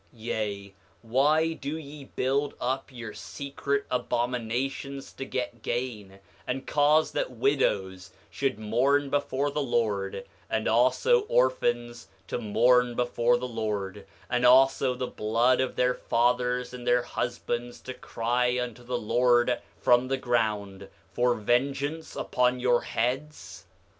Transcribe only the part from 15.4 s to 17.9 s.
of their fathers and their husbands